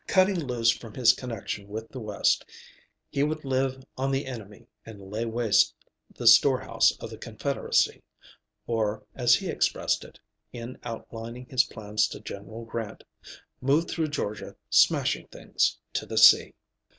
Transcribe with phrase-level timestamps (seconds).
[0.07, 2.43] Cutting loose from his connection with the West,
[3.11, 5.75] he would live on the enemy and lay waste
[6.15, 8.01] the storehouse of the Confederacy
[8.65, 10.19] or, as he expressed it
[10.51, 13.03] in outlining his plans to General Grant,
[13.61, 16.55] "move through Georgia, smashing things, to the sea."